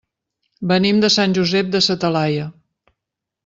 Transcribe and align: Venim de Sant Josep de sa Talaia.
Venim 0.71 1.03
de 1.03 1.11
Sant 1.17 1.37
Josep 1.39 1.71
de 1.77 1.81
sa 1.91 1.99
Talaia. 2.05 2.51